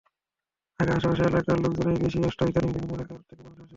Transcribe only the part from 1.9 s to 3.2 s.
বেশি আসত, ইদানীং বিভিন্ন এলাকা